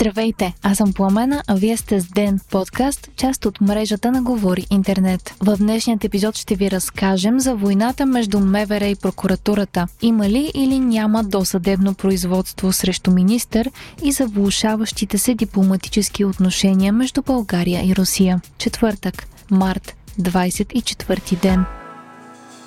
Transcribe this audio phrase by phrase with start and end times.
[0.00, 4.66] Здравейте, аз съм Пламена, а вие сте с Ден, подкаст, част от мрежата на Говори
[4.70, 5.34] Интернет.
[5.40, 9.86] В днешният епизод ще ви разкажем за войната между МВР и прокуратурата.
[10.02, 13.70] Има ли или няма досъдебно производство срещу министър
[14.04, 18.40] и за влушаващите се дипломатически отношения между България и Русия.
[18.58, 21.64] Четвъртък, март, 24 ден.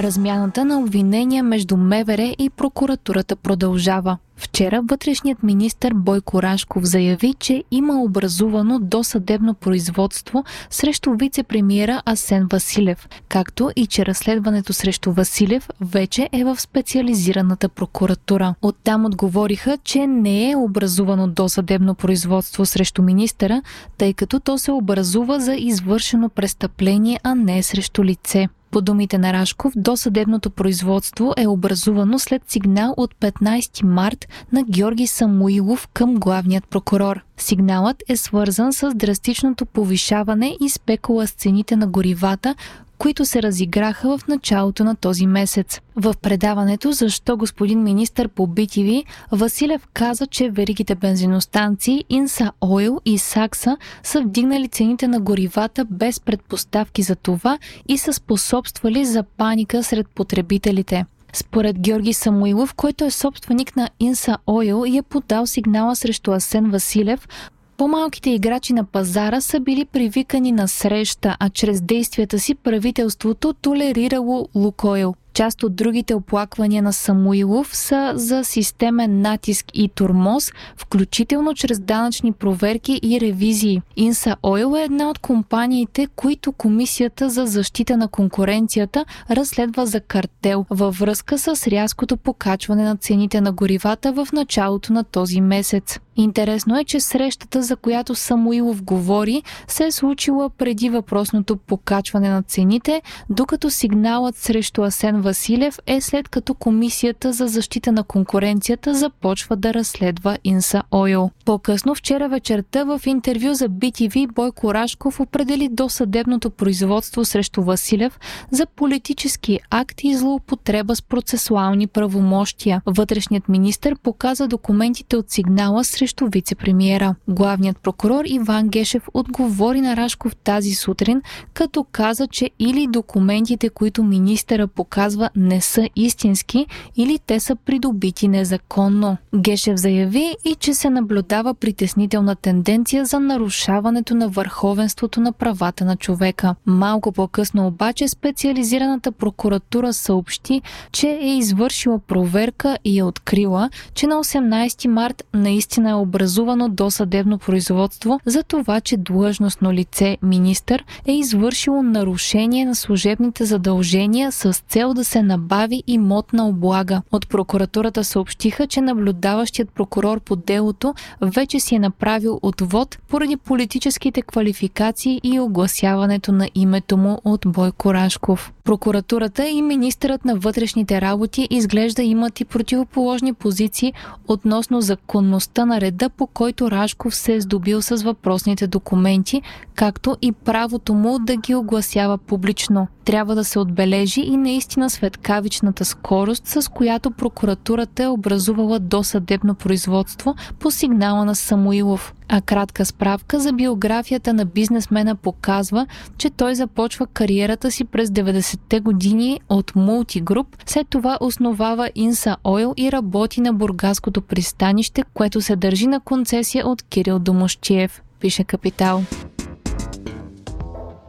[0.00, 4.18] Размяната на обвинения между МВР и прокуратурата продължава.
[4.36, 13.08] Вчера вътрешният министр Бойко Рашков заяви, че има образувано досъдебно производство срещу вице-премьера Асен Василев,
[13.28, 18.54] както и че разследването срещу Василев вече е в специализираната прокуратура.
[18.62, 23.62] Оттам отговориха, че не е образувано досъдебно производство срещу министъра,
[23.98, 28.48] тъй като то се образува за извършено престъпление, а не срещу лице.
[28.74, 35.06] По думите на Рашков, досъдебното производство е образувано след сигнал от 15 март на Георги
[35.06, 37.20] Самуилов към главният прокурор.
[37.36, 42.54] Сигналът е свързан с драстичното повишаване и спекула с цените на горивата,
[42.98, 45.80] които се разиграха в началото на този месец.
[45.96, 53.18] В предаването Защо господин министър по BTV Василев каза, че веригите бензиностанции Инса Ойл и
[53.18, 59.82] Сакса са вдигнали цените на горивата без предпоставки за това и са способствали за паника
[59.82, 61.04] сред потребителите.
[61.32, 66.70] Според Георги Самуилов, който е собственик на Инса Ойл и е подал сигнала срещу Асен
[66.70, 67.28] Василев,
[67.76, 74.48] по-малките играчи на пазара са били привикани на среща, а чрез действията си правителството толерирало
[74.54, 75.14] Лукойл.
[75.34, 82.32] Част от другите оплаквания на Самуилов са за системен натиск и турмоз, включително чрез данъчни
[82.32, 83.82] проверки и ревизии.
[83.96, 90.66] Инса Ойл е една от компаниите, които Комисията за защита на конкуренцията разследва за картел
[90.70, 95.98] във връзка с рязкото покачване на цените на горивата в началото на този месец.
[96.16, 102.42] Интересно е, че срещата, за която Самуилов говори, се е случила преди въпросното покачване на
[102.42, 109.56] цените, докато сигналът срещу Асен Василев е след като Комисията за защита на конкуренцията започва
[109.56, 111.30] да разследва Инса Ойл.
[111.44, 118.66] По-късно вчера вечерта в интервю за BTV Бойко Рашков определи досъдебното производство срещу Василев за
[118.66, 122.82] политически акт и злоупотреба с процесуални правомощия.
[122.86, 127.14] Вътрешният министр показа документите от сигнала срещу срещу вице-премиера.
[127.28, 131.22] Главният прокурор Иван Гешев отговори на Рашков тази сутрин,
[131.54, 136.66] като каза, че или документите, които министъра показва, не са истински,
[136.96, 139.16] или те са придобити незаконно.
[139.36, 145.96] Гешев заяви и че се наблюдава притеснителна тенденция за нарушаването на върховенството на правата на
[145.96, 146.54] човека.
[146.66, 150.62] Малко по-късно обаче специализираната прокуратура съобщи,
[150.92, 157.38] че е извършила проверка и е открила, че на 18 март наистина е образувано досъдебно
[157.38, 164.94] производство за това, че длъжностно лице, министър, е извършило нарушение на служебните задължения с цел
[164.94, 167.02] да се набави имотна облага.
[167.12, 174.22] От прокуратурата съобщиха, че наблюдаващият прокурор по делото вече си е направил отвод поради политическите
[174.22, 178.52] квалификации и огласяването на името му от Бойко Рашков.
[178.64, 183.92] Прокуратурата и министърът на вътрешните работи изглежда имат и противоположни позиции
[184.28, 189.42] относно законността на реда, по който Рашков се е здобил с въпросните документи,
[189.74, 192.86] както и правото му да ги огласява публично.
[193.04, 200.34] Трябва да се отбележи и наистина светкавичната скорост, с която прокуратурата е образувала досъдебно производство
[200.58, 202.14] по сигнала на Самуилов.
[202.28, 205.86] А кратка справка за биографията на бизнесмена показва,
[206.18, 212.74] че той започва кариерата си през 90-те години от Multigroup, след това основава Insa Oil
[212.76, 219.02] и работи на Бургаското пристанище, което се държи на концесия от Кирил Домощиев, пише Капитал.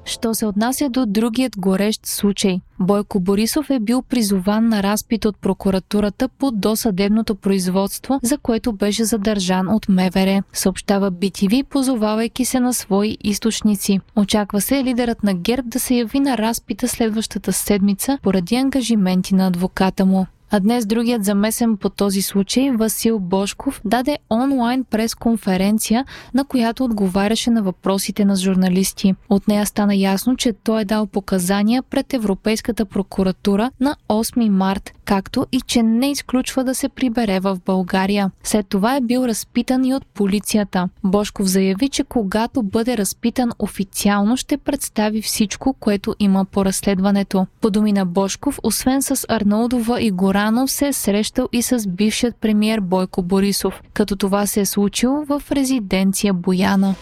[0.05, 5.37] Що се отнася до другият горещ случай, Бойко Борисов е бил призован на разпит от
[5.37, 12.73] прокуратурата по досъдебното производство, за което беше задържан от МВР, съобщава BTV, позовавайки се на
[12.73, 13.99] свои източници.
[14.15, 19.47] Очаква се лидерът на ГЕРБ да се яви на разпита следващата седмица поради ангажименти на
[19.47, 20.25] адвоката му.
[20.55, 27.49] А днес другият замесен по този случай, Васил Бошков, даде онлайн пресконференция, на която отговаряше
[27.49, 29.15] на въпросите на журналисти.
[29.29, 34.93] От нея стана ясно, че той е дал показания пред Европейската прокуратура на 8 март
[35.05, 38.31] както и че не изключва да се прибере в България.
[38.43, 40.89] След това е бил разпитан и от полицията.
[41.03, 47.47] Бошков заяви, че когато бъде разпитан официално ще представи всичко, което има по разследването.
[47.61, 52.35] По думи на Бошков, освен с Арнаудова и Горанов, се е срещал и с бившият
[52.35, 56.95] премиер Бойко Борисов, като това се е случило в резиденция Бояна.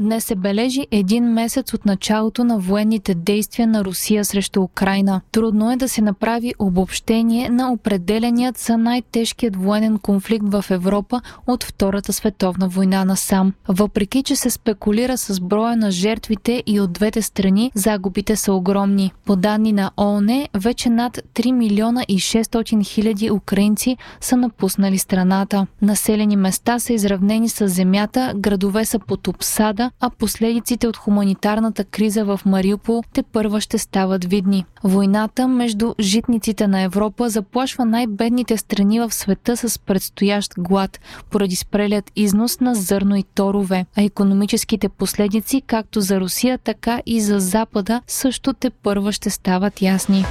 [0.00, 5.20] Днес се бележи един месец от началото на военните действия на Русия срещу Украина.
[5.32, 11.64] Трудно е да се направи обобщение на определеният за най-тежкият военен конфликт в Европа от
[11.64, 13.52] Втората световна война насам.
[13.68, 19.12] Въпреки, че се спекулира с броя на жертвите и от двете страни, загубите са огромни.
[19.26, 25.66] По данни на ООН, вече над 3 милиона и 600 хиляди украинци са напуснали страната.
[25.82, 32.24] Населени места са изравнени с земята, градове са под обсада, а последиците от хуманитарната криза
[32.24, 34.64] в Мариупол те първа ще стават видни.
[34.84, 41.00] Войната между житниците на Европа заплашва най-бедните страни в света с предстоящ глад,
[41.30, 47.20] поради спрелият износ на зърно и торове, а економическите последици както за Русия, така и
[47.20, 50.24] за Запада също те първа ще стават ясни.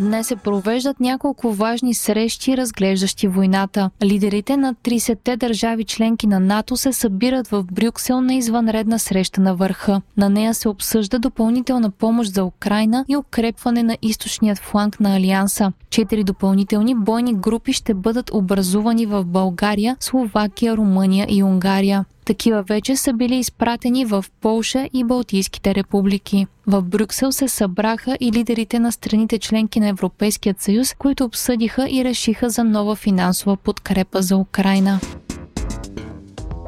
[0.00, 3.90] Днес се провеждат няколко важни срещи, разглеждащи войната.
[4.02, 9.54] Лидерите на 30-те държави членки на НАТО се събират в Брюксел на извънредна среща на
[9.54, 10.00] върха.
[10.16, 15.72] На нея се обсъжда допълнителна помощ за Украина и укрепване на източният фланг на Алианса.
[15.90, 22.04] Четири допълнителни бойни групи ще бъдат образувани в България, Словакия, Румъния и Унгария.
[22.30, 26.46] Такива вече са били изпратени в Полша и Балтийските републики.
[26.66, 32.04] В Брюксел се събраха и лидерите на страните членки на Европейският съюз, които обсъдиха и
[32.04, 35.00] решиха за нова финансова подкрепа за Украина.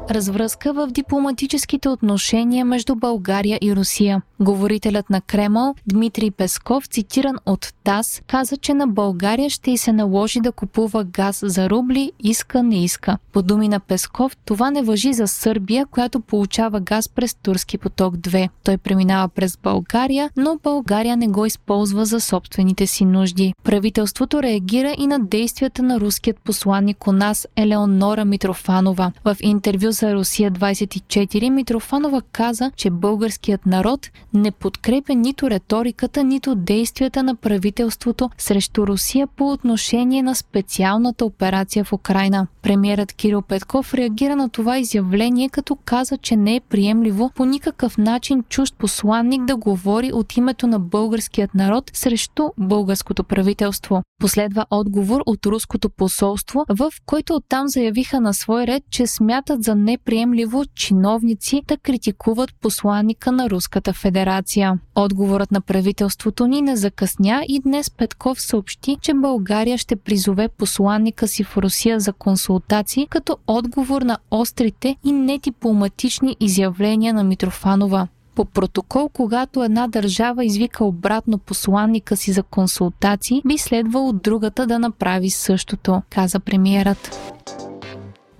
[0.09, 4.21] Развръзка в дипломатическите отношения между България и Русия.
[4.39, 9.91] Говорителят на Кремъл Дмитрий Песков, цитиран от ТАС, каза, че на България ще й се
[9.91, 13.17] наложи да купува газ за рубли, иска, не иска.
[13.31, 18.15] По думи на Песков, това не въжи за Сърбия, която получава газ през Турски поток
[18.15, 18.49] 2.
[18.63, 23.53] Той преминава през България, но България не го използва за собствените си нужди.
[23.63, 29.11] Правителството реагира и на действията на руският посланник у нас Елеонора Митрофанова.
[29.25, 36.55] В интервю за Русия 24 Митрофанова каза, че българският народ не подкрепя нито риториката, нито
[36.55, 42.47] действията на правителството срещу Русия по отношение на специалната операция в Украина.
[42.61, 47.97] Премьерът Кирил Петков реагира на това изявление, като каза, че не е приемливо по никакъв
[47.97, 54.01] начин чужд посланник да говори от името на българският народ срещу българското правителство.
[54.19, 59.75] Последва отговор от руското посолство, в който оттам заявиха на свой ред, че смятат за
[59.83, 64.79] неприемливо чиновници да критикуват посланника на Руската федерация.
[64.95, 71.27] Отговорът на правителството ни не закъсня и днес Петков съобщи, че България ще призове посланника
[71.27, 78.07] си в Русия за консултации като отговор на острите и недипломатични изявления на Митрофанова.
[78.35, 84.79] По протокол, когато една държава извика обратно посланника си за консултации, би следвало другата да
[84.79, 87.33] направи същото, каза премиерът.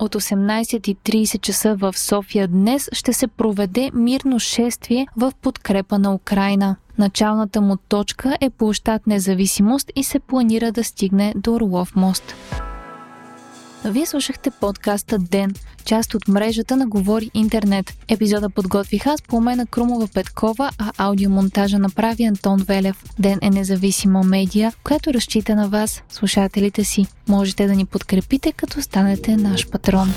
[0.04, 6.76] От 18.30 часа в София днес ще се проведе мирно шествие в подкрепа на Украина.
[6.98, 12.34] Началната му точка е площад Независимост и се планира да стигне до Орлов мост.
[13.86, 15.54] Вие слушахте подкаста Ден,
[15.84, 17.92] част от мрежата на Говори Интернет.
[18.08, 23.04] Епизода подготвих аз по на Крумова Петкова, а аудиомонтажа направи Антон Велев.
[23.18, 27.06] Ден е независима медия, която разчита на вас, слушателите си.
[27.28, 30.14] Можете да ни подкрепите, като станете наш патрон.